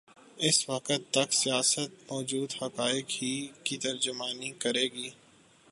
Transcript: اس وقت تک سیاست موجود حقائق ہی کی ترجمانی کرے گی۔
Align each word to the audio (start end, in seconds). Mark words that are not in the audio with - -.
اس 0.37 0.69
وقت 0.69 1.01
تک 1.11 1.33
سیاست 1.33 2.11
موجود 2.11 2.53
حقائق 2.61 3.05
ہی 3.21 3.47
کی 3.63 3.77
ترجمانی 3.77 4.51
کرے 4.51 4.87
گی۔ 4.87 5.09